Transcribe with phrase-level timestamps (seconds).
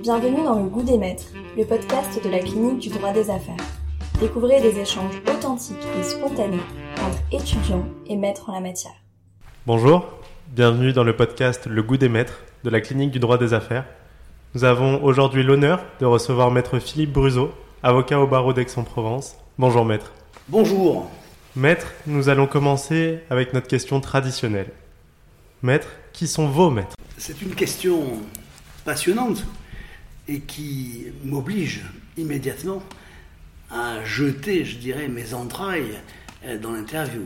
[0.00, 3.56] Bienvenue dans Le Goût des Maîtres, le podcast de la clinique du droit des affaires.
[4.20, 6.60] Découvrez des échanges authentiques et spontanés
[7.02, 8.92] entre étudiants et maîtres en la matière.
[9.66, 10.06] Bonjour,
[10.50, 13.86] bienvenue dans le podcast Le Goût des Maîtres de la clinique du droit des affaires.
[14.54, 17.50] Nous avons aujourd'hui l'honneur de recevoir maître Philippe Bruzo,
[17.82, 19.36] avocat au barreau d'Aix-en-Provence.
[19.58, 20.12] Bonjour maître.
[20.48, 21.10] Bonjour.
[21.56, 24.70] Maître, nous allons commencer avec notre question traditionnelle.
[25.64, 26.94] Maître, qui sont vos maîtres?
[27.16, 28.00] C'est une question
[28.84, 29.44] passionnante
[30.28, 31.82] et qui m'oblige
[32.16, 32.82] immédiatement
[33.70, 35.98] à jeter, je dirais, mes entrailles
[36.44, 37.22] euh, dans l'interview.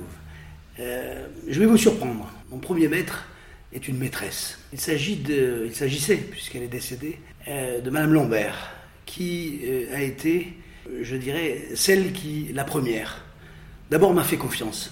[0.80, 2.30] Euh, je vais vous surprendre.
[2.50, 3.28] Mon premier maître
[3.72, 4.58] est une maîtresse.
[4.72, 8.72] Il, s'agit de, il s'agissait, puisqu'elle est décédée, euh, de Madame Lambert,
[9.06, 9.60] qui
[9.92, 10.54] a été,
[11.02, 13.24] je dirais, celle qui, la première,
[13.90, 14.90] d'abord m'a fait confiance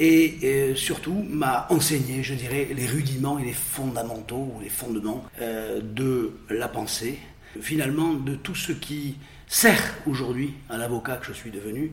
[0.00, 6.32] et surtout m'a enseigné, je dirais, les rudiments et les fondamentaux ou les fondements de
[6.48, 7.18] la pensée,
[7.60, 9.16] finalement de tout ce qui
[9.50, 11.92] sert aujourd'hui à l'avocat que je suis devenu,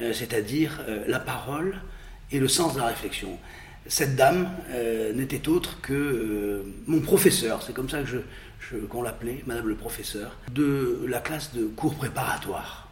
[0.00, 1.76] euh, c'est-à-dire euh, la parole
[2.32, 3.38] et le sens de la réflexion.
[3.86, 8.00] Cette dame euh, n'était autre que mon professeur, c'est comme ça
[8.90, 12.85] qu'on l'appelait, Madame le professeur, de la classe de cours préparatoire.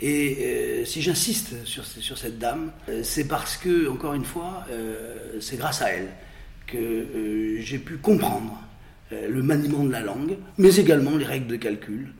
[0.00, 4.66] Et si j'insiste sur, sur, cette dame, c'est parce que, encore une fois,
[5.40, 6.08] c'est grâce à elle
[6.66, 8.60] que j'ai pu comprendre
[9.12, 12.12] euh, le maniement de la langue, mais également les règles de calcul,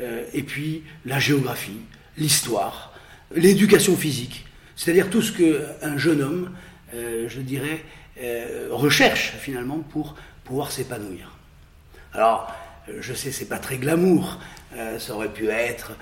[0.00, 1.80] euh, et puis la géographie,
[2.18, 2.92] l'histoire,
[3.34, 4.44] l'éducation physique,
[4.74, 6.50] c'est-à-dire tout ce qu'un jeune homme,
[6.94, 7.84] euh, je dirais,
[8.70, 11.36] recherche finalement pour pouvoir s'épanouir.
[12.12, 12.54] Alors,
[13.00, 14.38] je sais, c'est pas très glamour,
[14.98, 15.92] ça aurait pu être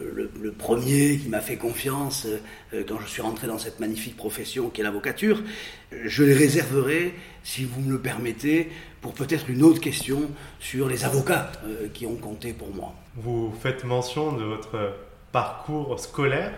[0.00, 2.26] le, premier qui m'a fait confiance
[2.72, 5.42] euh, quand je suis rentré dans cette magnifique profession qui est l'avocature.
[6.04, 8.70] Je les réserverai, si vous me le permettez,
[9.00, 12.94] pour peut-être une autre question sur les avocats euh, qui ont compté pour moi.
[13.16, 14.94] Vous faites mention de votre
[15.32, 16.52] parcours scolaire.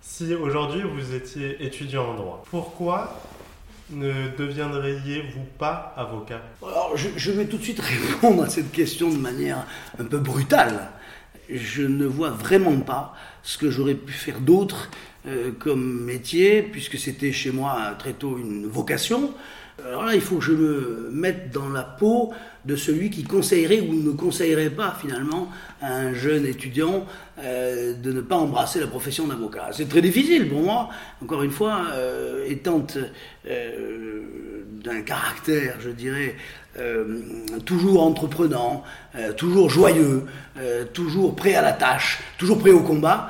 [0.00, 3.20] Si aujourd'hui vous étiez étudiant en droit, pourquoi
[3.90, 6.40] ne deviendriez-vous pas avocat?
[6.62, 9.66] Alors, je, vais tout de suite répondre à cette question de manière
[9.98, 10.90] un peu brutale
[11.52, 14.90] je ne vois vraiment pas ce que j'aurais pu faire d'autre
[15.26, 19.34] euh, comme métier, puisque c'était chez moi très tôt une vocation.
[19.86, 22.32] Alors là, il faut que je me mette dans la peau
[22.64, 25.48] de celui qui conseillerait ou ne conseillerait pas finalement
[25.80, 27.04] à un jeune étudiant
[27.38, 29.70] euh, de ne pas embrasser la profession d'avocat.
[29.72, 30.88] C'est très difficile pour moi,
[31.20, 32.86] encore une fois, euh, étant
[34.84, 36.36] d'un caractère, je dirais,
[36.78, 37.20] euh,
[37.66, 38.82] toujours entreprenant,
[39.14, 40.24] euh, toujours joyeux,
[40.56, 43.28] euh, toujours prêt à la tâche, toujours prêt au combat,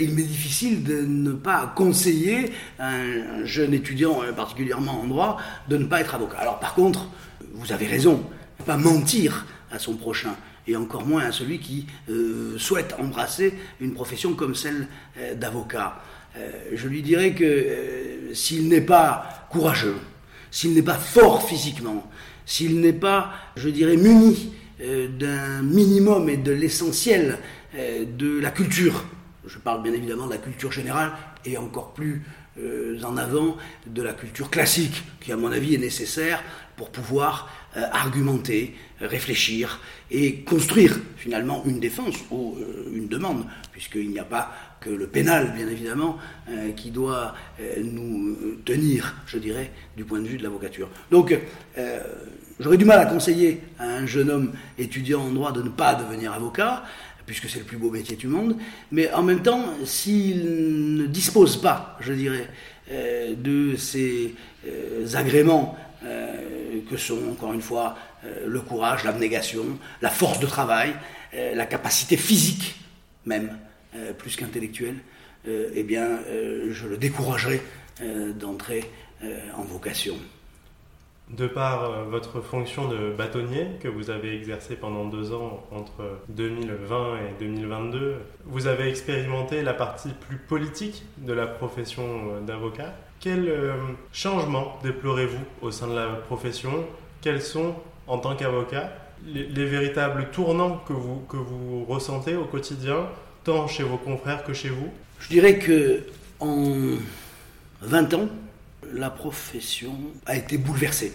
[0.00, 5.38] il m'est difficile de ne pas conseiller un, jeune étudiant, particulièrement en droit,
[5.68, 6.38] de ne pas être avocat.
[6.38, 7.08] Alors par contre,
[7.52, 8.24] vous avez raison,
[8.60, 11.86] ne pas mentir à son prochain et encore moins à celui qui
[12.56, 14.88] souhaite embrasser une profession comme celle
[15.36, 16.00] d'avocat.
[16.72, 19.98] je lui dirais que s'il n'est pas courageux,
[20.50, 22.08] s'il n'est pas fort physiquement,
[22.46, 27.38] s'il n'est pas, je dirais, muni euh, d'un minimum et de l'essentiel
[27.76, 29.04] euh, de la culture.
[29.46, 31.12] Je parle bien évidemment de la culture générale
[31.44, 32.22] et encore plus
[32.58, 33.56] euh, en avant
[33.86, 36.42] de la culture classique, qui à mon avis est nécessaire
[36.76, 37.50] pour pouvoir
[37.92, 42.56] argumenter, réfléchir et construire finalement une défense ou
[42.92, 46.18] une demande, puisqu'il n'y a pas que le pénal, bien évidemment,
[46.76, 47.34] qui doit
[47.82, 50.90] nous tenir, je dirais, du point de vue de l'avocature.
[51.10, 51.34] Donc,
[52.60, 55.96] J'aurais du mal à conseiller à un jeune homme étudiant en droit de ne pas
[55.96, 56.84] devenir avocat,
[57.26, 58.56] puisque c'est le plus beau métier du monde,
[58.92, 62.48] mais en même temps, s'il ne dispose pas, je dirais,
[62.92, 64.34] euh, de ces
[64.68, 67.96] euh, agréments euh, que sont, encore une fois,
[68.46, 69.64] le courage, l'abnégation,
[70.00, 70.94] la force de travail,
[71.34, 72.74] la capacité physique
[73.26, 73.54] même,
[74.18, 74.96] plus qu'intellectuelle,
[75.46, 76.20] eh bien,
[76.70, 77.60] je le découragerai
[78.38, 78.84] d'entrer
[79.56, 80.16] en vocation.
[81.30, 86.18] De par euh, votre fonction de bâtonnier que vous avez exercé pendant deux ans entre
[86.28, 92.92] 2020 et 2022, vous avez expérimenté la partie plus politique de la profession euh, d'avocat.
[93.20, 93.72] Quel euh,
[94.12, 96.84] changement déplorez-vous au sein de la profession?
[97.22, 97.74] Quels sont,
[98.06, 98.92] en tant qu'avocat,
[99.26, 103.06] les, véritables tournants que vous, que vous ressentez au quotidien,
[103.44, 104.88] tant chez vos confrères que chez vous
[105.20, 106.02] Je dirais que
[106.40, 106.96] en
[107.82, 108.28] 20 ans,
[108.92, 109.94] la profession
[110.26, 111.12] a été bouleversée,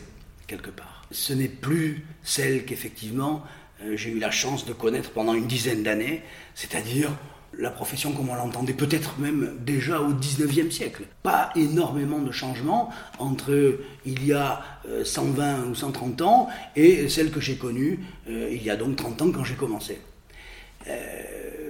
[0.47, 1.05] quelque part.
[1.11, 3.43] Ce n'est plus celle qu'effectivement
[3.83, 6.21] euh, j'ai eu la chance de connaître pendant une dizaine d'années,
[6.53, 7.09] c'est-à-dire
[7.57, 11.03] la profession comme on l'entendait peut-être même déjà au 19e siècle.
[11.23, 14.61] Pas énormément de changements entre il y a
[15.03, 17.99] 120 ou 130 ans et celle que j'ai connue
[18.29, 19.99] il y a donc 30 ans quand j'ai commencé.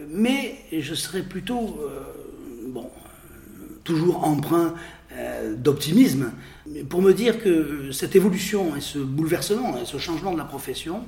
[0.10, 1.80] Mais je serais plutôt,
[2.68, 2.90] bon,
[3.84, 4.74] toujours emprunt
[5.58, 6.32] d'optimisme,
[6.90, 11.04] pour me dire que cette évolution et ce bouleversement et ce changement de la profession,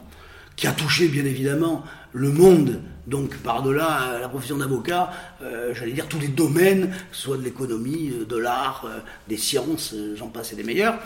[0.55, 1.83] qui a touché bien évidemment
[2.13, 5.11] le monde, donc par-delà la profession d'avocat,
[5.41, 9.95] euh, j'allais dire tous les domaines, soit de l'économie, euh, de l'art, euh, des sciences,
[10.15, 10.99] j'en passe et des meilleurs.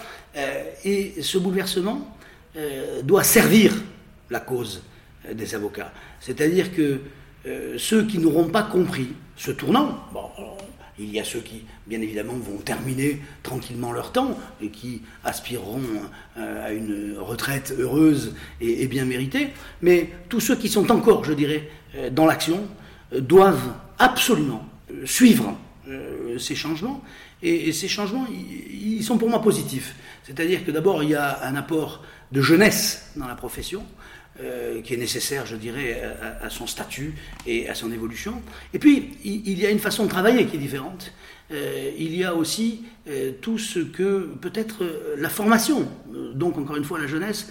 [0.83, 2.17] et ce bouleversement
[3.03, 3.73] doit servir
[4.29, 4.81] la cause
[5.33, 5.93] des avocats.
[6.19, 6.99] C'est-à-dire que
[7.77, 10.29] ceux qui n'auront pas compris ce tournant, bon,
[10.97, 15.81] il y a ceux qui, bien évidemment, vont terminer tranquillement leur temps et qui aspireront
[16.37, 19.49] euh, à une retraite heureuse et, bien méritée.
[19.81, 22.65] Mais tous ceux qui sont encore, je dirais, euh, dans l'action,
[23.13, 24.65] euh, doivent absolument
[25.05, 25.57] suivre
[26.39, 27.03] ces changements.
[27.43, 29.95] Et, ces changements, ils sont pour moi positifs.
[30.23, 33.83] C'est-à-dire que d'abord, il y a un apport de jeunesse dans la profession.
[34.43, 36.03] Euh, qui est nécessaire, je dirais,
[36.41, 37.13] à, son statut
[37.47, 38.41] et à son évolution.
[38.73, 41.13] Et puis, il, y a une façon de travailler qui est différente.
[41.51, 44.83] Euh, il y a aussi euh, tout ce que peut-être
[45.17, 45.87] la formation,
[46.33, 47.49] donc encore une fois la jeunesse,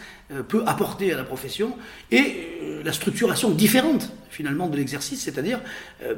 [0.49, 1.75] peut apporter à la profession,
[2.11, 5.61] et la structuration différente finalement de l'exercice, c'est-à-dire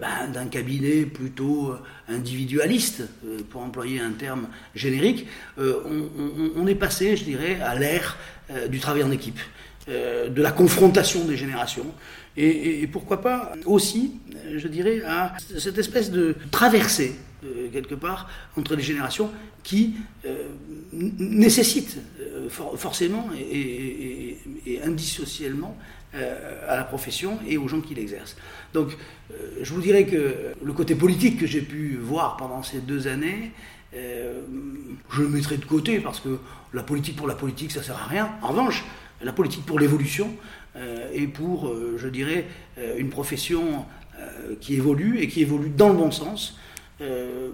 [0.00, 1.76] ben, d'un cabinet plutôt
[2.08, 3.02] individualiste,
[3.50, 5.26] pour employer un terme générique,
[5.58, 6.08] on,
[6.56, 8.16] on, est passé, je dirais, à l'ère
[8.68, 9.38] du travail en équipe.
[9.88, 11.86] Euh, de la confrontation des générations,
[12.36, 14.14] et, pourquoi pas aussi,
[14.56, 19.30] je dirais, à cette espèce de traversée, euh, quelque part, entre les générations
[19.62, 19.94] qui
[20.24, 20.48] euh,
[20.92, 21.98] nécessite
[22.48, 24.38] forcément et,
[24.84, 25.76] indissociellement
[26.12, 28.36] à la profession et aux gens qui l'exercent.
[28.74, 28.96] Donc,
[29.60, 33.52] je vous dirais que le côté politique que j'ai pu voir pendant ces deux années,
[33.92, 36.38] je le mettrai de côté parce que
[36.72, 38.30] la politique pour la politique, ça sert à rien.
[38.42, 38.84] En revanche,
[39.22, 40.34] la politique pour l'évolution
[40.76, 42.46] euh, et pour, euh, je dirais,
[42.78, 43.84] euh, une profession
[44.62, 46.56] qui évolue et qui évolue dans le bon sens.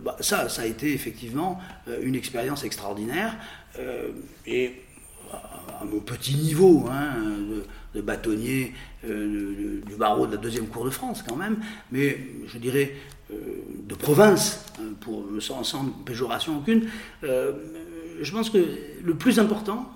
[0.04, 1.58] Bah, ça, ça a été effectivement
[2.02, 3.36] une expérience extraordinaire.
[4.46, 4.82] et
[5.32, 7.16] à mon petit niveau hein,
[7.96, 11.56] de, bâtonnier du barreau de la deuxième cour de France quand même,
[11.90, 12.16] mais
[12.46, 12.94] je dirais
[13.28, 16.88] de province, hein, pour, sans, sans péjoration aucune,
[17.22, 18.64] je pense que
[19.02, 19.90] le plus important,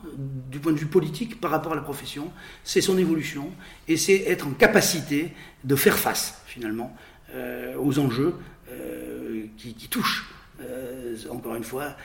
[0.50, 2.30] du point de vue politique, par rapport à la profession,
[2.64, 3.50] c'est son évolution
[3.88, 5.32] et c'est être en capacité
[5.64, 6.94] de faire face, finalement,
[7.34, 8.34] euh, aux enjeux
[8.70, 11.96] euh, qui, touchent, euh, encore une fois,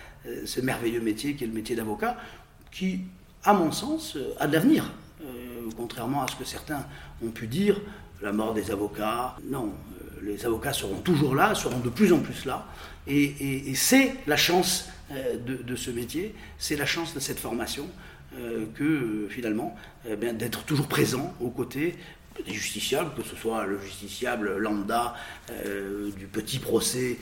[0.45, 2.17] ce merveilleux métier qui est le métier d'avocat,
[2.71, 3.01] qui,
[3.43, 4.91] à mon sens, a de l'avenir.
[5.77, 6.85] contrairement à ce que certains
[7.23, 7.79] ont pu dire,
[8.21, 9.35] la mort des avocats.
[9.49, 9.73] Non,
[10.21, 12.67] les avocats seront toujours là, seront de plus en plus là.
[13.07, 14.89] et c'est la chance
[15.45, 17.87] de, ce métier, c'est la chance de cette formation
[18.75, 19.75] que euh, finalement
[20.05, 21.95] d'être toujours présent aux côtés
[22.45, 25.15] des justiciables, que ce soit le justiciable lambda
[26.17, 27.17] du petit procès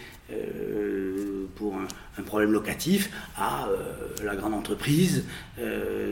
[1.56, 1.76] pour
[2.18, 3.68] un, problème locatif à
[4.24, 5.26] la grande entreprise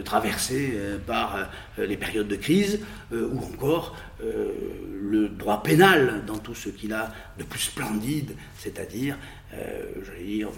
[0.03, 0.73] traversée
[1.05, 1.47] par
[1.77, 2.79] les périodes de crise
[3.11, 9.15] ou encore le droit pénal dans tout ce qu'il a de plus splendide, c'est-à-dire,
[9.51, 10.49] j'allais dire,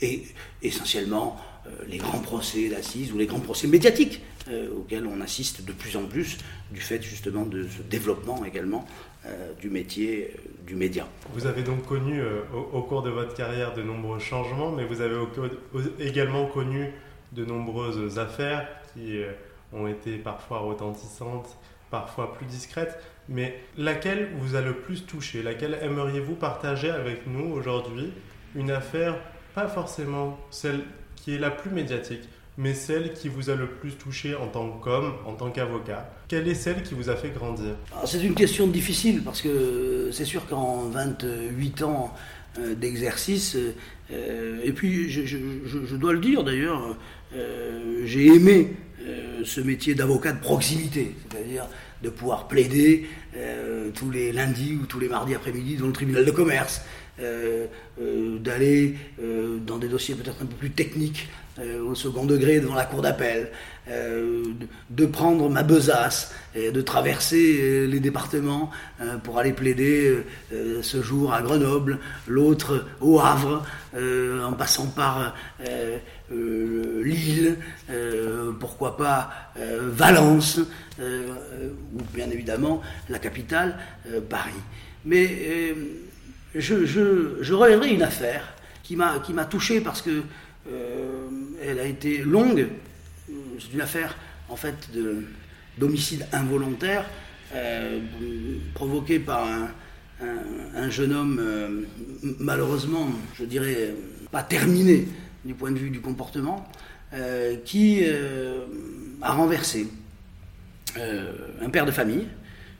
[0.00, 0.24] et
[0.62, 1.36] essentiellement
[1.66, 5.72] euh, les grands procès d'assises ou les grands procès médiatiques euh, auxquels on assiste de
[5.72, 6.38] plus en plus
[6.70, 8.86] du fait justement de ce développement également
[9.26, 10.34] euh, du métier
[10.66, 11.06] du média.
[11.34, 12.22] Vous avez donc connu
[12.72, 15.16] au, cours de votre carrière de nombreux changements, mais vous avez
[15.98, 16.92] également connu
[17.32, 19.20] de nombreuses affaires qui
[19.72, 21.56] ont été parfois retentissantes,
[21.90, 22.98] parfois plus discrètes.
[23.28, 25.42] Mais laquelle vous a le plus touché?
[25.42, 28.12] Laquelle aimeriez-vous partager avec nous aujourd'hui?
[28.54, 29.16] Une affaire
[29.58, 30.82] pas forcément celle
[31.16, 32.22] qui est la plus médiatique,
[32.58, 36.08] mais celle qui vous a le plus touché en tant qu'homme, en tant qu'avocat.
[36.28, 37.74] Quelle est celle qui vous a fait grandir?
[37.92, 42.14] Ah, C'est une question difficile parce que c'est sûr qu'en 28 ans
[42.60, 43.56] euh, d'exercice,
[44.12, 46.96] euh, et puis je, dois le dire d'ailleurs,
[47.34, 48.76] euh, j'ai aimé
[49.44, 51.66] ce métier d'avocat de proximité, c'est-à-dire
[52.02, 53.08] de pouvoir plaider
[53.94, 57.07] tous les lundis ou tous les mardis après-midi dans le tribunal de commerce, euh, euh,
[57.18, 61.28] d'aller euh, dans des dossiers peut-être un peu plus techniques
[61.84, 63.50] au second degré devant la cour d'appel,
[63.88, 68.70] de, prendre ma besace et de traverser les départements
[69.24, 70.18] pour aller plaider
[70.52, 71.98] ce jour à Grenoble,
[72.28, 75.34] l'autre au Havre, en passant par
[76.30, 77.56] Lille,
[78.60, 80.60] pourquoi pas Valence,
[81.00, 83.80] ou bien évidemment la capitale,
[84.28, 84.52] Paris.
[85.04, 85.74] Mais
[86.58, 90.22] je, relèverai une affaire qui m'a touché parce que
[91.62, 92.68] elle a été longue.
[93.58, 94.16] C'est une affaire
[94.48, 94.90] en fait
[95.78, 97.04] d'homicide involontaire
[98.74, 99.68] provoqué par un,
[100.74, 101.82] un, jeune homme euh,
[102.40, 103.94] malheureusement, je dirais,
[104.30, 105.08] pas terminé
[105.44, 106.66] du point de vue du comportement,
[107.14, 108.64] euh, qui euh,
[109.22, 109.88] a renversé
[111.62, 112.26] un père de famille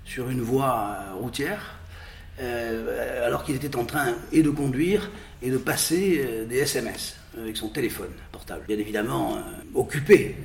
[0.04, 1.77] sur une voie routière,
[3.24, 5.10] alors qu'il était en train et de conduire
[5.42, 8.64] et de passer des SMS avec son téléphone portable.
[8.66, 9.38] Bien évidemment,
[9.74, 10.36] occupé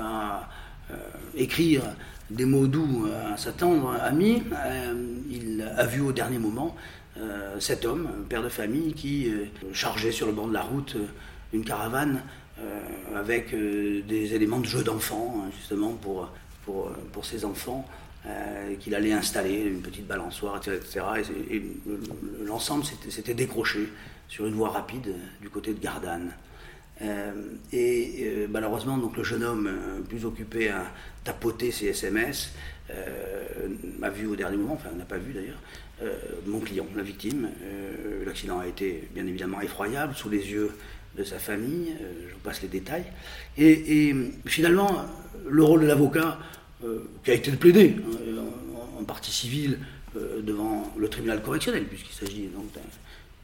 [0.00, 0.48] à
[1.36, 1.82] écrire
[2.30, 4.94] des mots doux à sa tendre amie, euh,
[5.30, 6.74] il a vu au dernier moment
[7.18, 10.96] euh, cet homme, père de famille, qui euh, chargeait sur le bord de la route
[11.52, 12.20] une caravane
[13.14, 16.30] avec des éléments de jeu d'enfant, hein, justement pour,
[16.64, 17.84] pour, pour ses enfants.
[18.80, 21.00] Qu'il allait installer, une petite balançoire, etc.
[21.50, 21.62] Et,
[22.44, 23.88] l'ensemble s'était décroché
[24.28, 26.32] sur une voie rapide du côté de Gardanne.
[27.02, 27.32] Euh,
[27.72, 30.84] et euh, malheureusement, donc, le jeune homme, euh, plus occupé à
[31.24, 32.52] tapoter ses SMS,
[33.98, 35.58] m'a vu au dernier moment, enfin n'a pas vu d'ailleurs,
[36.46, 37.48] mon client, la victime.
[38.26, 40.70] L'accident a été bien évidemment effroyable sous les yeux
[41.16, 41.94] de sa famille,
[42.28, 43.06] je vous passe les détails.
[43.56, 44.14] Et,
[44.44, 45.06] finalement,
[45.48, 46.38] le rôle de l'avocat,
[47.22, 47.96] qui a été de plaider
[48.96, 49.78] en, en, partie civile
[50.14, 52.82] devant le tribunal correctionnel, puisqu'il s'agit donc d'une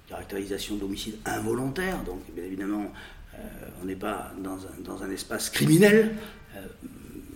[0.09, 2.93] caractérisation d'homicide involontaire, donc bien évidemment
[3.35, 3.39] euh,
[3.83, 6.15] on n'est pas dans un, espace criminel,
[6.57, 6.61] euh,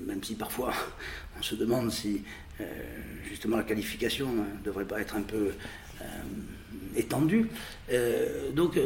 [0.06, 0.72] même si parfois
[1.38, 2.22] on se demande si
[2.60, 2.64] euh,
[3.28, 5.52] justement la qualification ne devrait pas être un peu
[6.96, 7.48] étendue.
[8.52, 8.78] donc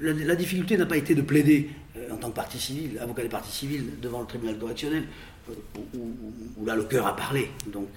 [0.00, 1.70] la, difficulté n'a pas été de plaider
[2.10, 5.04] en tant que partie civile, avocat des parties civiles devant le tribunal correctionnel,
[5.94, 7.50] où, là le cœur a parlé.
[7.66, 7.88] Donc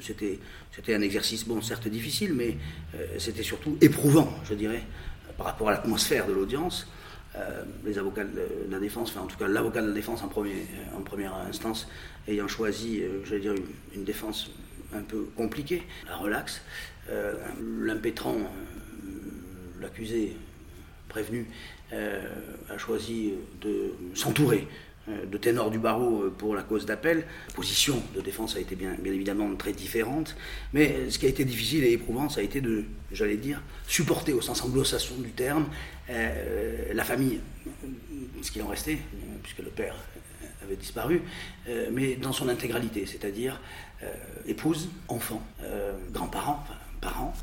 [0.00, 2.56] c'était un exercice, bon, certes difficile, mais
[3.18, 4.82] c'était surtout éprouvant, je dirais,
[5.36, 6.86] par rapport à l'atmosphère de l'audience.
[7.38, 10.28] Euh, les avocats de la défense, enfin en tout cas l'avocat de la défense en,
[10.28, 10.66] premier,
[10.96, 11.86] en première instance,
[12.28, 13.54] ayant choisi, euh, j'allais dire,
[13.94, 14.50] une, défense
[14.94, 16.62] un peu compliquée, la relaxe,
[17.10, 17.34] euh,
[17.80, 18.36] l'impétrant,
[19.80, 20.34] l'accusé
[21.08, 21.46] prévenu,
[21.92, 27.24] a choisi de s'entourer euh, de ténor du barreau euh, pour la cause d'appel.
[27.48, 30.36] La position de défense a été bien, évidemment très différente,
[30.72, 34.32] mais ce qui a été difficile et éprouvant, ça a été de, j'allais dire, supporter
[34.32, 35.66] au sens anglo-saxon du terme
[36.10, 37.40] euh, la famille,
[38.42, 38.98] ce qu'il en restait,
[39.42, 39.94] puisque le père
[40.62, 41.22] avait disparu,
[41.92, 43.60] mais dans son intégralité, c'est-à-dire
[44.46, 45.40] épouse, enfant,
[46.12, 47.34] grands-parents, enfin, parents.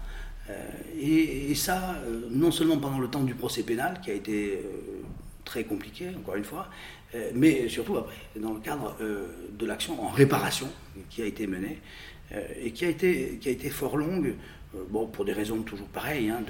[1.00, 1.96] Et, ça,
[2.29, 4.60] non seulement pendant le temps du procès pénal, qui a été
[5.46, 7.02] très compliqué, encore une fois, euh,
[7.34, 9.27] mais surtout après, dans le cadre euh,
[9.58, 10.67] de l'action en réparation
[11.10, 11.79] qui a été menée
[12.32, 14.36] euh, et qui a été, qui a été fort longue,
[14.89, 16.42] bon, pour des raisons toujours pareilles, hein,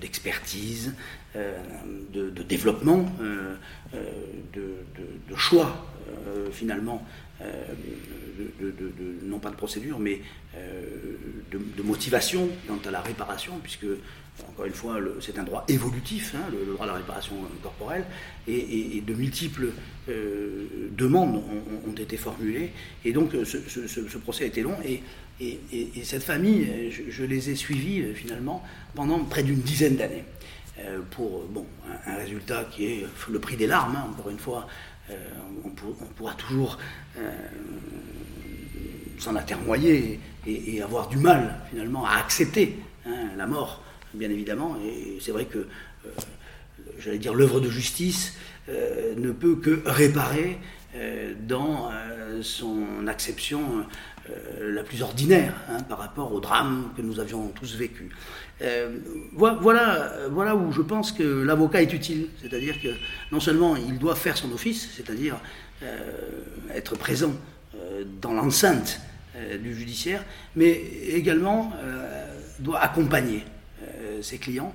[0.00, 0.94] d'expertise,
[1.34, 3.06] de, de, développement,
[4.52, 5.86] de, choix
[6.52, 7.06] finalement,
[9.22, 10.20] non pas de procédure, mais
[11.52, 13.86] de, motivation quant à la réparation, puisque
[14.48, 18.04] encore une fois, c'est un droit évolutif, hein, le, droit à la réparation corporelle,
[18.48, 19.68] et, de multiples
[20.08, 22.72] euh, demandes ont, été formulées,
[23.04, 25.02] et donc euh, ce, procès a été long, et,
[26.02, 28.62] cette famille, je, les ai suivis euh, finalement
[28.94, 30.24] pendant près d'une dizaine d'années,
[31.10, 31.66] pour bon,
[32.06, 34.66] un, résultat qui est le prix des larmes, hein, encore une fois,
[35.64, 35.68] on,
[36.16, 36.78] pourra toujours
[39.18, 42.76] s'en atermoyer et, avoir du mal finalement à accepter
[43.06, 44.76] hein, la mort bien évidemment.
[44.84, 46.10] Et c'est vrai que, euh,
[46.98, 48.34] j'allais dire, l'œuvre de justice
[48.68, 50.58] euh, ne peut que réparer
[50.96, 51.90] euh, dans
[52.42, 53.84] son acception
[54.60, 58.10] la plus ordinaire hein, par rapport au drame que nous avions tous vécu.
[59.32, 62.88] voilà, voilà où je pense que l'avocat est utile, c'est-à-dire que
[63.32, 65.36] non seulement il doit faire son office, c'est-à-dire
[66.74, 67.34] être présent
[68.22, 69.00] dans l'enceinte
[69.60, 70.24] du judiciaire,
[70.56, 70.70] mais
[71.08, 71.72] également
[72.60, 73.44] doit accompagner
[73.82, 74.72] euh, ses clients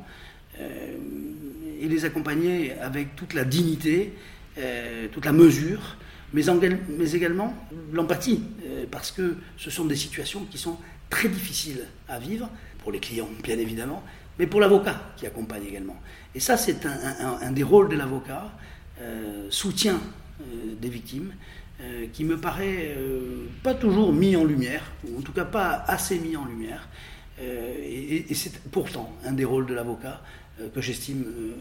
[0.58, 4.14] et euh, les accompagner avec toute la dignité,
[4.58, 5.98] euh, toute la mesure,
[6.34, 6.44] mais,
[7.14, 7.56] également
[7.94, 8.42] l'empathie,
[8.92, 10.78] parce que ce sont des situations qui sont
[11.10, 14.04] très difficiles à vivre, pour les clients bien évidemment,
[14.38, 15.98] mais pour l'avocat qui accompagne également.
[16.34, 18.52] Et ça, c'est un, des rôles de l'avocat,
[19.50, 20.00] soutien
[20.80, 21.34] des victimes,
[22.14, 22.96] qui me paraît
[23.64, 26.88] pas toujours mis en lumière, ou en tout cas pas assez mis en lumière.
[27.42, 30.22] Euh, et, c'est pourtant un des rôles de l'avocat
[30.60, 31.54] euh, que j'estime euh,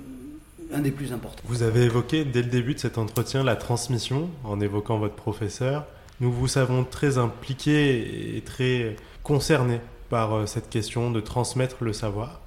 [0.73, 1.43] un des plus importants.
[1.45, 5.87] Vous avez évoqué dès le début de cet entretien la transmission en évoquant votre professeur.
[6.21, 12.41] Nous vous savons très impliqué et très concerné par cette question de transmettre le savoir.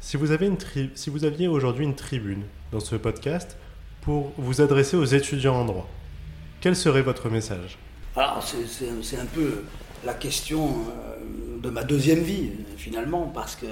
[0.00, 0.56] Si vous, avez une
[0.94, 3.56] si vous aviez aujourd'hui une tribune dans ce podcast
[4.00, 5.88] pour vous adresser aux étudiants en droit,
[6.60, 7.78] quel serait votre message?
[8.16, 9.62] Alors, c'est un peu
[10.04, 10.76] la question
[11.62, 13.66] de ma deuxième vie, finalement, parce que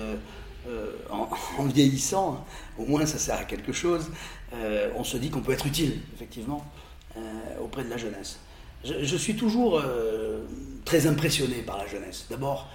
[0.70, 2.44] euh, en, vieillissant,
[2.78, 4.10] au moins ça sert à quelque chose,
[4.54, 6.64] euh, on se dit qu'on peut être utile, effectivement,
[7.16, 7.20] euh,
[7.60, 8.38] auprès de la jeunesse.
[8.84, 9.82] Je, suis toujours
[10.86, 12.24] très impressionné par la jeunesse.
[12.30, 12.70] D'abord,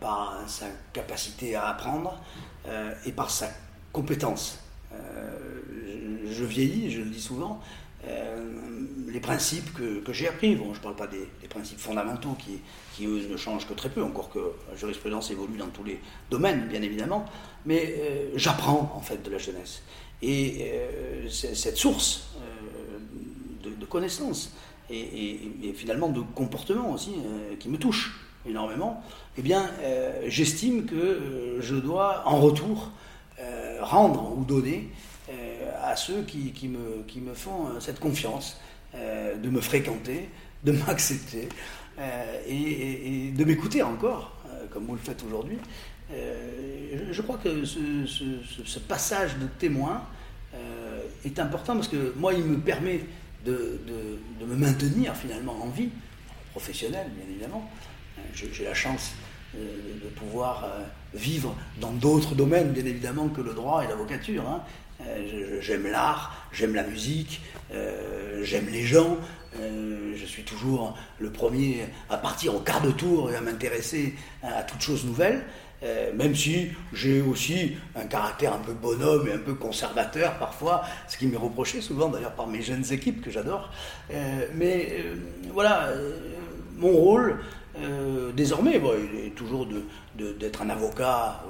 [0.00, 2.18] par sa capacité à apprendre
[3.04, 3.50] et par sa
[3.92, 4.60] compétence.
[4.94, 7.60] je vieillis, je le dis souvent,
[9.14, 10.56] les principes que, j'ai appris.
[10.56, 14.02] Bon, je ne parle pas des, principes fondamentaux qui, eux, ne changent que très peu,
[14.02, 17.24] encore que la jurisprudence évolue dans tous les domaines, bien évidemment,
[17.64, 19.82] mais euh, j'apprends en fait de la jeunesse.
[20.20, 22.34] Et euh, cette source
[23.62, 24.52] de, connaissances
[24.90, 27.12] et, finalement de comportement aussi,
[27.60, 29.02] qui me touche énormément,
[29.38, 29.70] eh bien,
[30.26, 32.90] j'estime que je dois en retour
[33.80, 34.90] rendre ou donner
[35.94, 38.56] à ceux qui, me, font euh, cette confiance
[38.94, 40.28] euh, de me fréquenter,
[40.64, 41.48] de m'accepter
[41.98, 44.32] euh, et, de m'écouter encore,
[44.70, 45.58] comme vous le faites aujourd'hui.
[46.10, 50.02] je crois que ce, passage de témoin
[51.24, 53.00] est important parce que moi, il me permet
[53.44, 53.80] de,
[54.40, 55.90] de, me maintenir finalement en vie,
[56.52, 57.70] professionnelle bien évidemment.
[58.34, 59.12] J'ai la chance
[59.54, 60.66] de pouvoir
[61.14, 64.48] vivre dans d'autres domaines, bien évidemment, que le droit et l'avocature.
[64.48, 64.62] Hein.
[65.00, 67.40] Euh, j'aime l'art, j'aime la musique,
[67.72, 69.16] euh, j'aime les gens.
[69.60, 74.14] Euh, je suis toujours le premier à partir au quart de tour et à m'intéresser
[74.42, 75.44] à, toutes choses nouvelles.
[76.14, 81.18] même si j'ai aussi un caractère un peu bonhomme et un peu conservateur parfois, ce
[81.18, 83.70] qui m'est reproché souvent d'ailleurs par mes jeunes équipes que j'adore.
[84.54, 85.04] mais
[85.52, 85.90] voilà,
[86.78, 87.38] mon rôle
[88.34, 88.80] désormais,
[89.26, 89.68] est toujours
[90.16, 91.44] d'être un avocat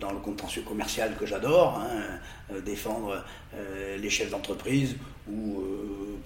[0.00, 2.18] dans le contentieux commercial que j'adore, hein,
[2.52, 3.22] euh, défendre
[3.54, 4.96] euh, les chefs d'entreprise
[5.30, 5.62] ou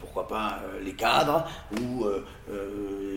[0.01, 1.47] pourquoi pas les cadres
[1.79, 2.07] ou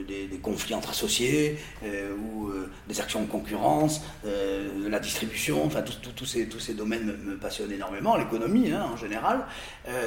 [0.06, 2.50] des, conflits entre associés ou
[2.90, 8.72] des actions de concurrence, la distribution, enfin tous ces, ces domaines me, passionnent énormément, l'économie
[8.72, 9.46] hein, en général,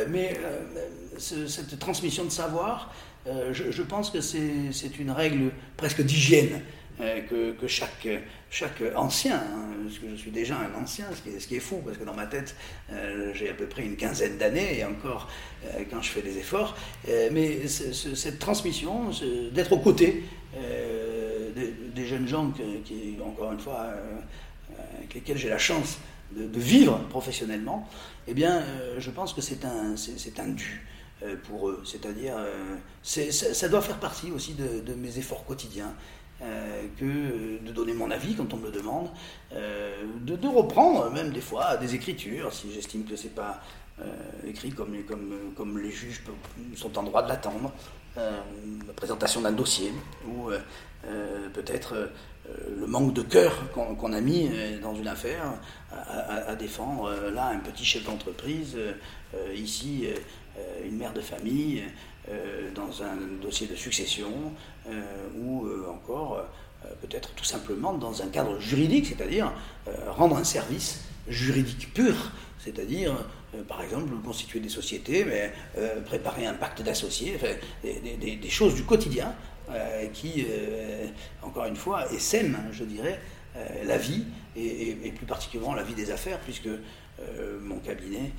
[0.09, 0.38] mais
[1.16, 2.92] cette transmission de savoir,
[3.27, 6.61] je, pense que c'est une règle presque d'hygiène
[6.98, 8.07] que chaque
[8.50, 11.96] chaque ancien, hein, parce que je suis déjà un ancien, ce qui est, fou, parce
[11.96, 12.56] que dans ma tête,
[12.92, 15.28] euh, j'ai à peu près une quinzaine d'années, et encore
[15.64, 16.76] euh, quand je fais des efforts,
[17.08, 19.10] euh, mais cette transmission,
[19.52, 22.50] d'être aux côtés des, jeunes gens
[22.84, 23.86] qui, encore une fois,
[24.98, 25.98] avec lesquels j'ai la chance
[26.32, 27.88] de, vivre professionnellement,
[28.26, 28.64] eh bien,
[28.98, 30.84] je pense que c'est un, c'est un dû
[31.44, 31.82] pour eux.
[31.84, 32.34] C'est-à-dire,
[33.02, 35.94] ça, doit faire partie aussi de mes efforts quotidiens.
[36.42, 39.11] Euh, que de donner mon avis quand on me le demande,
[39.53, 43.61] euh, de, reprendre même des fois des écritures si j'estime que c'est pas
[44.00, 44.07] euh,
[44.46, 44.94] écrit comme,
[45.79, 46.22] les juges
[46.76, 47.70] sont en droit de l'attendre,
[48.16, 49.92] la présentation d'un dossier
[50.26, 50.50] ou
[51.53, 52.11] peut-être
[52.79, 54.50] le manque de cœur qu'on a mis
[54.83, 55.44] dans une affaire
[55.92, 58.76] à, défendre là un petit chef d'entreprise,
[59.55, 60.09] ici
[60.85, 61.85] une mère de famille,
[62.74, 64.52] dans un dossier de succession,
[64.88, 65.02] euh,
[65.37, 66.38] ou euh, encore
[66.85, 69.52] euh, peut-être tout simplement dans un cadre juridique, c'est-à-dire
[70.09, 73.14] rendre un service juridique pur, c'est-à-dire
[73.68, 75.52] par exemple constituer des sociétés, mais
[76.06, 77.38] préparer un pacte d'associés,
[77.83, 79.35] des, choses du quotidien
[80.14, 80.46] qui,
[81.42, 83.20] encore une fois, essaiment, je dirais,
[83.85, 84.24] la vie
[84.56, 86.68] et, plus particulièrement la vie des affaires, puisque
[87.60, 88.32] mon cabinet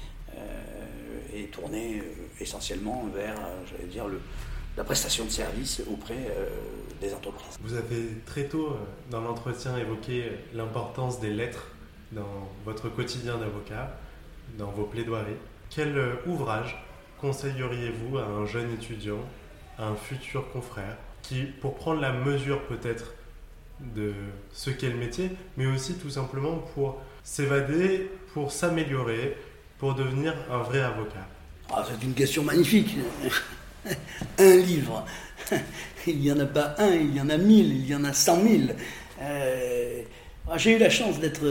[1.34, 2.02] est tourné
[2.39, 3.36] essentiellement vers,
[3.69, 4.06] j'allais dire,
[4.78, 6.47] la prestation de services auprès euh,
[7.02, 7.58] des entreprises.
[7.62, 8.78] Vous avez très tôt euh,
[9.10, 11.67] dans l'entretien évoqué l'importance des lettres
[12.12, 13.97] dans votre quotidien d'avocat,
[14.58, 15.36] dans vos plaidoiries.
[15.69, 16.82] Quel euh, ouvrage
[17.19, 19.19] conseilleriez-vous à un jeune étudiant,
[19.78, 23.13] à un futur confrère, qui, pour prendre la mesure peut-être
[23.96, 24.13] de
[24.54, 29.38] ce qu'est le métier, mais aussi tout simplement pour s'évader, pour s'améliorer,
[29.78, 31.28] pour devenir un vrai avocat
[31.72, 32.96] ah, C'est une question magnifique.
[34.39, 35.06] un livre.
[36.08, 38.13] Il n'y en a pas un, il y en a mille, il y en a
[38.13, 38.76] cent mille.
[39.22, 40.02] Euh,
[40.56, 41.44] j'ai eu la chance d'être,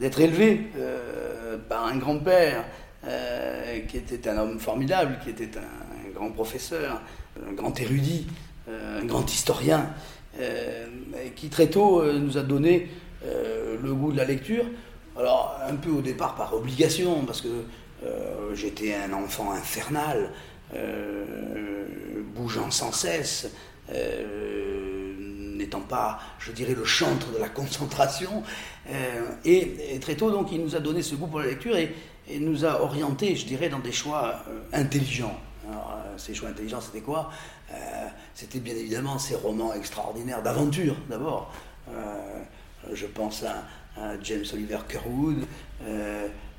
[0.00, 2.64] élevé euh, par un grand-père
[3.04, 7.02] euh, qui était un homme formidable, qui était un, grand professeur,
[7.48, 8.28] un grand érudit,
[8.68, 9.90] un grand historien,
[11.40, 12.88] qui très tôt nous a donné
[13.24, 14.64] le goût de la lecture.
[15.18, 17.48] Alors, un peu au départ par obligation, parce que
[18.54, 20.30] j'étais un enfant infernal.
[20.74, 23.50] Euh, bougeant sans cesse,
[23.92, 25.14] euh,
[25.56, 28.42] n'étant pas, je dirais, le chantre de la concentration.
[29.44, 31.94] Et, très tôt, donc, il nous a donné ce goût pour la lecture et,
[32.38, 35.36] nous a orientés, je dirais, dans des choix intelligents.
[36.16, 37.30] ces choix intelligents, c'était quoi?
[38.34, 41.52] C'était bien évidemment ces romans extraordinaires d'aventure, d'abord.
[42.92, 43.64] je pense à,
[44.22, 45.44] James Oliver Curwood,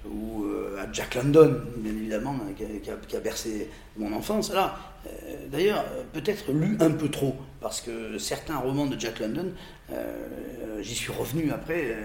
[0.06, 4.52] ou euh, à Jack London, bien évidemment, qui a, bercé mon enfance.
[4.52, 5.10] Euh,
[5.52, 9.52] d'ailleurs, peut-être lu un peu trop, parce que certains romans de Jack London,
[9.92, 11.96] euh, j'y suis revenu après,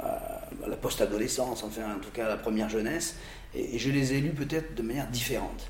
[0.00, 3.16] à la post-adolescence, enfin, en tout cas la première jeunesse,
[3.54, 5.68] et, je les ai lus peut-être de manière différente.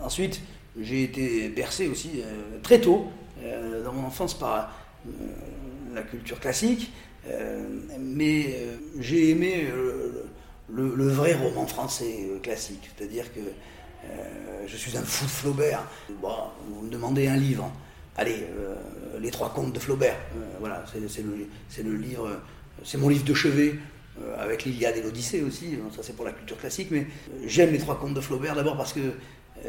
[0.00, 0.40] ensuite,
[0.80, 2.22] j'ai été bercé aussi
[2.62, 3.06] très tôt,
[3.84, 4.72] dans mon enfance, par
[5.94, 6.90] la culture classique,
[7.28, 7.64] euh,
[8.00, 10.24] mais euh, j'ai aimé euh,
[10.68, 13.40] le, vrai roman français classique, c'est-à-dire que
[14.66, 15.84] je suis un fou de Flaubert.
[16.20, 16.34] Bon,
[16.68, 17.70] vous me demandez un livre.
[18.16, 18.46] Allez,
[19.20, 20.16] Les Trois Contes de Flaubert.
[20.58, 21.48] voilà, c'est le,
[21.84, 22.40] le, livre,
[22.82, 23.76] c'est mon livre de chevet
[24.38, 27.06] avec l'Iliade et l'Odyssée aussi, ça c'est pour la culture classique, mais
[27.46, 29.00] j'aime les trois contes de Flaubert d'abord parce que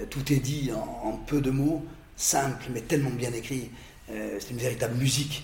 [0.09, 1.83] tout est dit en, peu de mots,
[2.15, 3.69] simple mais tellement bien écrit.
[4.07, 5.43] c'est une véritable musique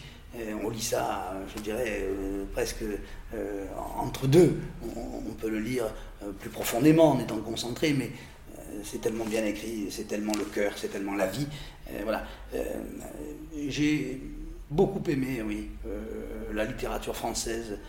[0.63, 2.83] on lit ça, je dirais, euh, presque
[3.33, 3.65] euh,
[3.97, 4.59] entre deux.
[4.95, 5.85] On, peut le lire
[6.21, 8.11] euh, plus profondément en étant concentré, mais
[8.83, 11.47] c'est tellement bien écrit, c'est tellement le cœur, c'est tellement la vie.
[12.03, 12.23] voilà.
[13.67, 14.21] J'ai
[14.69, 15.69] beaucoup aimé, oui,
[16.53, 17.79] la littérature française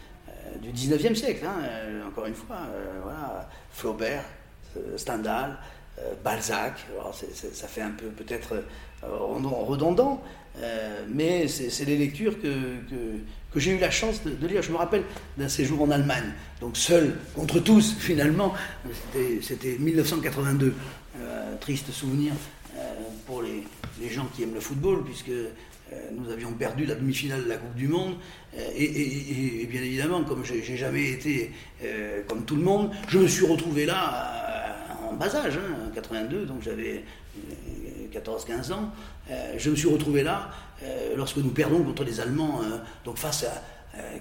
[0.62, 2.60] du 19e siècle, hein, encore une fois.
[3.02, 4.24] voilà, Flaubert,
[4.96, 5.58] Stendhal,
[6.24, 6.86] Balzac,
[7.52, 8.62] ça fait un peu peut-être
[9.02, 10.22] redondant,
[10.58, 12.48] euh, mais c'est les lectures que,
[13.52, 14.62] que, j'ai eu la chance de, lire.
[14.62, 15.04] Je me rappelle
[15.38, 18.54] d'un séjour en Allemagne, donc seul contre tous finalement.
[19.42, 20.74] C'était 1982.
[21.20, 22.32] Euh, triste souvenir
[22.76, 22.80] euh,
[23.26, 23.64] pour les,
[24.00, 25.32] les, gens qui aiment le football, puisque
[26.12, 28.14] nous avions perdu la demi-finale de la Coupe du Monde.
[28.76, 31.50] Et, bien évidemment, comme j'ai jamais été
[32.28, 34.39] comme tout le monde, je me suis retrouvé là
[35.20, 37.04] bas âge, hein, en 82, donc j'avais
[38.10, 38.90] 14-15 ans,
[39.30, 40.50] euh, je me suis retrouvé là
[40.82, 43.62] euh, lorsque nous perdons contre les Allemands, euh, donc face à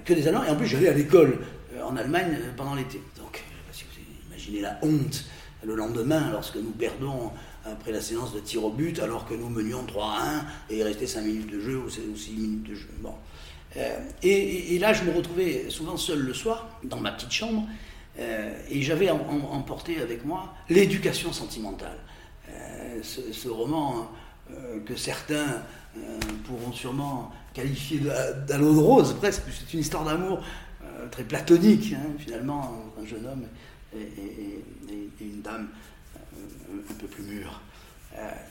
[0.04, 1.38] que des Allemands, et en plus j'allais à l'école
[1.84, 3.00] en Allemagne pendant l'été.
[3.18, 5.26] Donc, si vous imaginez la honte
[5.64, 7.32] le lendemain lorsque nous perdons
[7.66, 10.78] après la séance de tir au but, alors que nous menions 3 à 1 et
[10.80, 12.90] il restait 5 minutes de jeu ou 6 minutes de jeu.
[13.00, 13.14] Bon.
[14.24, 17.68] et, là, je me retrouvais souvent seul le soir, dans ma petite chambre,
[18.70, 21.98] et j'avais emporté avec moi l'éducation sentimentale.
[23.02, 24.10] ce, roman
[24.52, 25.62] euh, que certains
[25.96, 29.44] euh, pourront sûrement qualifier l'eau de rose, presque.
[29.52, 30.44] C'est une histoire d'amour
[30.84, 33.44] euh, très platonique, hein, finalement, un jeune homme
[33.96, 34.64] et,
[35.22, 35.68] une dame
[36.26, 37.62] un peu plus mûre.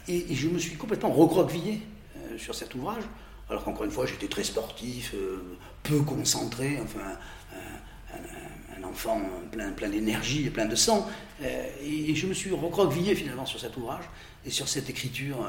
[0.07, 1.83] Et, je me suis complètement recroquevillé
[2.37, 3.03] sur cet ouvrage,
[3.49, 5.15] alors qu'encore une fois, j'étais très sportif,
[5.83, 7.19] peu concentré, enfin,
[8.91, 9.21] enfant
[9.53, 11.09] plein, plein d'énergie et plein de sang.
[11.43, 14.05] et, je me suis recroquevillé finalement sur cet ouvrage
[14.45, 15.47] et sur cette écriture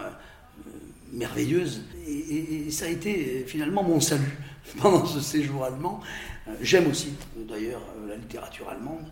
[1.12, 1.84] merveilleuse.
[2.08, 4.38] Et, ça a été finalement mon salut
[4.78, 6.02] pendant ce séjour allemand.
[6.48, 7.14] Euh, j'aime aussi
[7.48, 9.06] d'ailleurs la littérature allemande.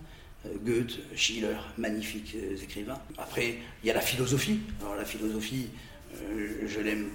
[0.46, 3.00] Euh, Goethe, Schiller, magnifiques euh, écrivains.
[3.18, 4.60] Après, il y a la philosophie.
[4.82, 5.68] Alors la philosophie,
[6.66, 7.10] je l'aime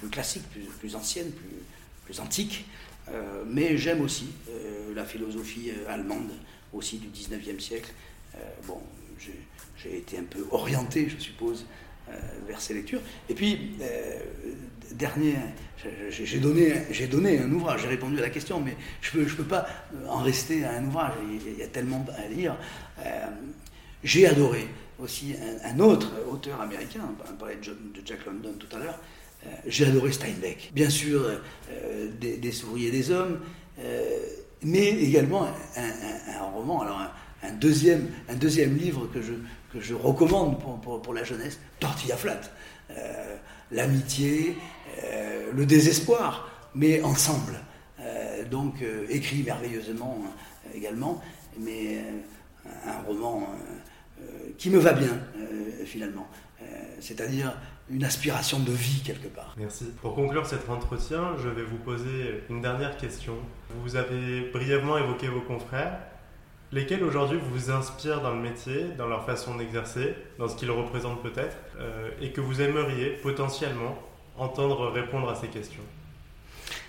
[0.00, 0.44] plus, classique,
[0.78, 1.30] plus, ancienne,
[2.04, 2.66] plus antique.
[3.48, 4.28] mais j'aime aussi
[4.94, 6.30] la philosophie allemande,
[6.74, 7.92] aussi du 19e siècle.
[8.66, 8.80] bon,
[9.76, 11.66] j'ai été un peu orienté, je suppose,
[12.10, 12.12] euh,
[12.46, 13.00] vers ces lectures.
[13.30, 14.18] Et puis, euh,
[14.92, 15.36] dernier,
[16.10, 16.74] j'ai donné,
[17.10, 19.66] donné un ouvrage, j'ai répondu à la question, mais je ne peux, je peux pas
[20.06, 22.56] en rester à un ouvrage, il y a tellement à lire.
[22.98, 23.26] Euh,
[24.02, 25.34] j'ai adoré aussi
[25.64, 28.98] un, autre auteur américain, on parlait de, Jack London tout à l'heure,
[29.66, 30.72] j'ai adoré Steinbeck.
[30.74, 31.40] Bien sûr,
[32.20, 33.40] des, des, des hommes,
[34.64, 35.46] mais également
[35.76, 37.00] un, roman, alors
[37.42, 39.34] un, deuxième, un deuxième livre que je,
[39.72, 42.40] que je recommande pour, pour, la jeunesse, Tortilla Flat.
[42.90, 43.36] Euh,
[43.70, 44.56] l'amitié,
[45.04, 47.60] euh, le désespoir, mais ensemble.
[48.00, 50.22] Euh, donc écrit merveilleusement
[50.74, 51.22] également,
[51.58, 52.04] mais
[52.86, 53.48] un roman
[54.58, 55.18] qui me va bien
[55.86, 56.26] finalement.
[57.00, 57.56] C'est-à-dire
[57.90, 59.54] une aspiration de vie quelque part.
[59.58, 59.86] Merci.
[60.00, 63.34] Pour conclure cet entretien, je vais vous poser une dernière question.
[63.82, 65.98] Vous avez brièvement évoqué vos confrères
[66.74, 71.22] lesquels aujourd'hui vous inspirent dans le métier, dans leur façon d'exercer, dans ce qu'ils représentent
[71.22, 73.96] peut-être, euh, et que vous aimeriez potentiellement
[74.36, 75.82] entendre répondre à ces questions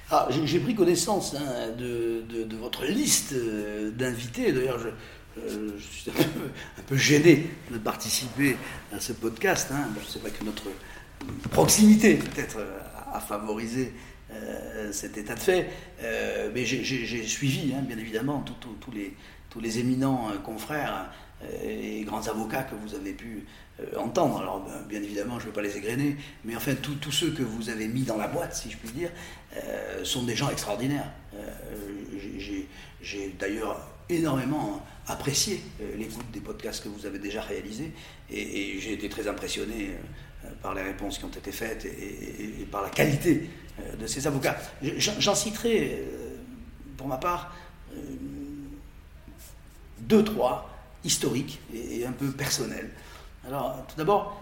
[0.09, 4.51] ah, J'ai pris connaissance hein, de, votre liste euh, d'invités.
[4.51, 4.79] D'ailleurs,
[5.37, 6.11] euh, je, suis
[6.77, 8.57] un peu, gêné de participer
[8.91, 9.69] à ce podcast.
[9.71, 9.89] Hein.
[10.07, 10.67] Sais pas que notre
[11.51, 12.57] proximité peut-être
[13.11, 13.93] a favorisé
[14.91, 15.69] cet état de fait.
[16.53, 21.09] mais j'ai suivi, hein, bien évidemment, tous les, éminents confrères
[21.63, 23.45] et grands avocats que vous avez pu
[23.97, 24.41] entendre.
[24.41, 27.43] Alors, ben, bien évidemment, je ne vais pas les égrener, mais enfin, tous ceux que
[27.43, 29.09] vous avez mis dans la boîte, si je puis dire,
[30.03, 31.09] sont des gens extraordinaires.
[33.01, 37.91] j'ai d'ailleurs énormément apprécié euh, l'écoute des podcasts que vous avez déjà réalisés
[38.29, 39.91] et, j'ai été très impressionné
[40.45, 44.25] euh, par les réponses qui ont été faites et, par la qualité euh, de ces
[44.27, 44.57] avocats.
[44.81, 46.03] J'en citerai
[46.97, 47.55] pour ma part
[49.99, 50.69] deux, trois
[51.03, 52.89] historiques et, un peu personnels.
[53.47, 54.41] Alors, tout d'abord,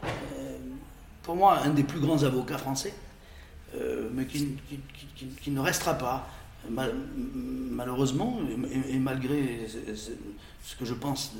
[1.23, 2.93] pour moi, un des plus grands avocats français,
[4.13, 4.57] mais qui,
[5.47, 6.27] ne restera pas,
[6.69, 8.39] malheureusement,
[8.89, 9.67] et, malgré
[10.63, 11.33] ce que je pense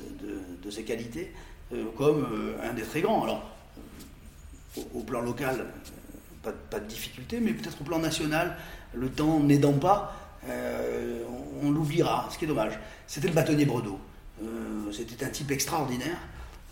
[0.62, 1.32] de, ses qualités,
[1.72, 3.24] euh, comme euh, un des très grands.
[3.24, 3.50] Alors,
[4.94, 5.66] au, plan local,
[6.42, 8.56] pas, de difficulté, mais peut-être au plan national,
[8.92, 10.16] le temps n'aidant pas,
[10.48, 11.22] euh,
[11.62, 12.78] on, l'oubliera, ce qui est dommage.
[13.06, 13.98] C'était le bâtonnier Bredeau.
[14.92, 16.18] C'était un type extraordinaire,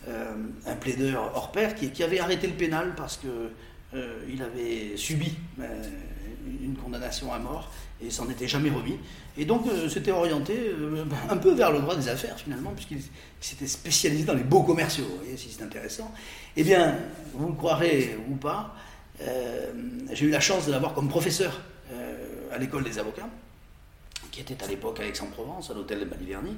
[0.06, 5.36] un plaideur hors pair qui, avait arrêté le pénal parce qu'il avait subi
[6.62, 8.98] une condamnation à mort et s'en était jamais remis.
[9.36, 13.00] Et donc euh, c'était orienté euh, un peu vers le droit des affaires finalement, puisqu'il
[13.40, 15.04] s'était spécialisé dans les beaux commerciaux.
[15.04, 16.12] Vous voyez si c'est intéressant.
[16.56, 16.96] Eh bien,
[17.34, 18.74] vous le croirez ou pas,
[19.22, 19.72] euh,
[20.12, 21.60] j'ai eu la chance de l'avoir comme professeur
[22.50, 23.28] à l'école des avocats,
[24.30, 26.54] qui était à l'époque à Aix-en-Provence, à l'hôtel de Maliverny.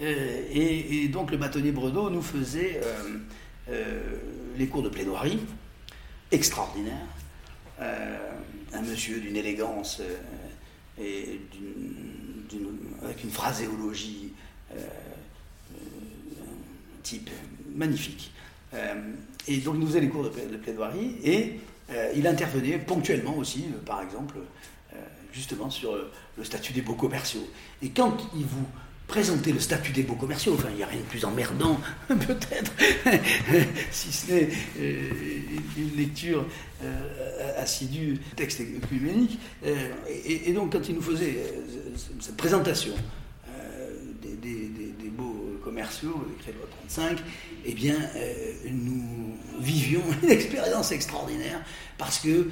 [0.00, 2.80] Et, et, donc le bâtonnier Bredeau nous faisait
[4.56, 5.40] les cours de plaidoirie
[6.30, 7.06] extraordinaires
[8.72, 11.40] un monsieur d'une élégance euh, et
[13.02, 14.32] avec une phraséologie
[14.72, 15.78] euh, euh,
[17.02, 17.30] type
[17.74, 18.32] magnifique.
[19.46, 21.60] et donc il nous faisait les cours de, plaidoirie et
[22.16, 24.36] il intervenait ponctuellement aussi, par exemple,
[25.32, 25.96] justement sur
[26.36, 27.46] le statut des beaux commerciaux.
[27.80, 28.66] Et quand il vous
[29.08, 30.54] présenter le statut des beaux commerciaux.
[30.54, 32.72] Enfin, il n'y a rien de plus emmerdant, peut-être,
[33.90, 35.10] si ce n'est euh,
[35.76, 36.46] une lecture
[36.84, 39.40] euh, assidue texte œcuménique.
[39.66, 39.74] Euh,
[40.24, 41.42] et, donc, quand il nous faisait
[42.20, 42.92] cette présentation
[44.22, 47.18] des, beaux commerciaux, écrit loi 35,
[47.64, 47.96] eh bien,
[48.70, 51.60] nous vivions une expérience extraordinaire
[51.96, 52.48] parce que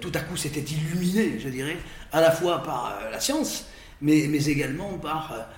[0.00, 1.76] tout à coup, c'était illuminé, je dirais,
[2.10, 3.66] à la fois par la science,
[4.00, 5.48] mais, également par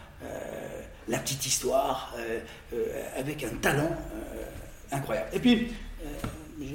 [1.10, 2.40] la petite histoire, euh,
[2.72, 3.96] euh, avec un talent
[4.92, 5.28] incroyable.
[5.32, 5.72] Et puis,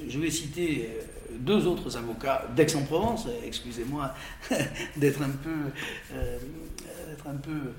[0.08, 0.90] je vais citer
[1.32, 4.14] deux autres avocats d'Aix-en-Provence, excusez-moi
[4.98, 5.72] d'être un peu,
[7.08, 7.74] d'être un peu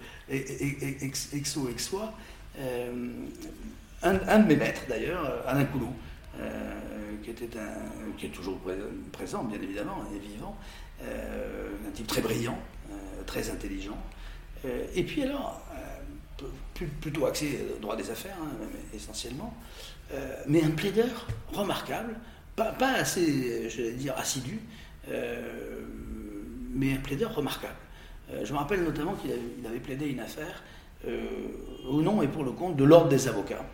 [1.33, 2.13] exo exois,
[4.03, 5.93] un, un, de mes maîtres d'ailleurs, Alain Coulou,
[6.39, 8.61] un, qui est toujours
[9.13, 10.57] présent, bien évidemment, et vivant,
[11.01, 12.59] un type très brillant,
[13.27, 14.16] très intelligent, euh,
[14.95, 19.55] et puis alors, euh, plutôt axé droit des affaires, hein, essentiellement,
[20.13, 22.17] euh, mais un plaideur remarquable,
[22.55, 24.61] pas, assez, je vais dire, assidu,
[26.73, 27.77] mais un plaideur remarquable.
[28.43, 29.31] je me rappelle notamment qu'il
[29.67, 30.63] avait, plaidé une affaire
[31.87, 33.67] au nom et pour le compte de l'ordre des avocats.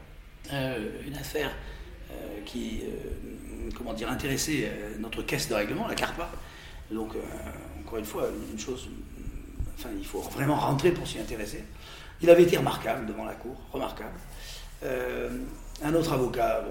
[0.50, 1.52] une affaire
[2.44, 2.82] qui,
[3.76, 6.28] comment dire, intéressait notre caisse de règlement, la CARPA.
[6.90, 7.12] Donc,
[7.84, 8.88] encore une fois, une chose
[9.98, 11.64] Il faut vraiment rentrer pour s'y intéresser.
[12.20, 14.18] Il avait été remarquable devant la cour, remarquable.
[14.84, 15.30] Euh,
[15.82, 16.64] un autre avocat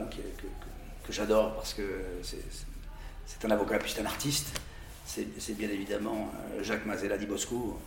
[1.05, 1.83] que, j'adore parce que
[2.21, 4.61] c'est un avocat puis c'est un artiste,
[5.05, 7.79] c'est bien évidemment euh, Jacques Mazella di Bosco,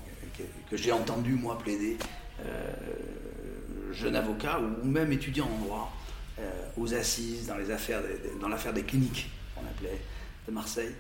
[0.69, 1.97] que, j'ai entendu moi plaider,
[2.45, 2.73] euh,
[3.93, 5.93] jeune avocat ou même étudiant en droit,
[6.77, 10.01] aux assises, dans l'affaire des cliniques, on appelait,
[10.49, 10.93] de Marseille.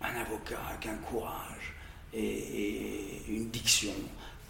[0.00, 1.74] Un avocat avec un courage,
[2.14, 3.92] et, une diction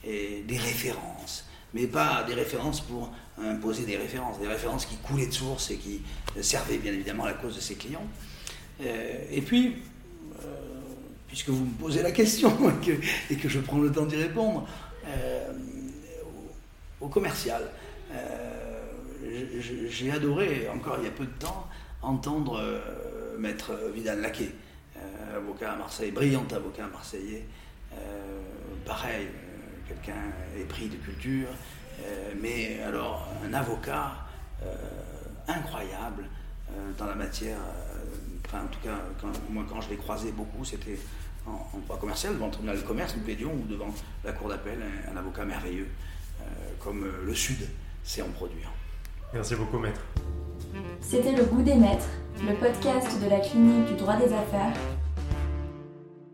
[0.05, 1.45] et des références,
[1.75, 5.77] mais pas des références pour imposer des références, des références qui coulaient de source et
[5.77, 6.03] qui
[6.41, 8.07] servaient bien évidemment à la cause de ses clients.
[8.81, 9.77] Euh, et puis,
[10.45, 10.47] euh,
[11.27, 12.53] puisque vous me posez la question
[13.31, 14.67] et que, je prends le temps d'y répondre,
[15.07, 15.53] euh,
[17.01, 17.63] au, commercial,
[19.91, 21.67] j'ai adoré, encore il y a peu de temps,
[22.03, 22.63] entendre
[23.39, 24.51] Maître Vidal Laquet
[25.39, 27.45] avocat à Marseille, brillant avocat marseillais,
[27.93, 27.97] euh,
[28.85, 31.49] pareil, euh, quelqu'un épris de culture,
[32.03, 34.13] euh, mais alors un avocat
[35.47, 36.25] incroyable
[36.99, 37.59] dans la matière.
[38.45, 40.99] Enfin, en tout cas, quand, moi, quand je l'ai croisé beaucoup, c'était
[41.47, 44.79] en, droit commercial, devant le tribunal de commerce, nous plaidions, ou devant la cour d'appel,
[45.11, 45.87] un, avocat merveilleux,
[46.81, 47.69] comme le Sud
[48.03, 48.69] sait en produire.
[49.33, 50.01] Merci beaucoup, maître.
[51.01, 52.09] C'était Le Goût des Maîtres,
[52.45, 54.75] le podcast de la clinique du droit des affaires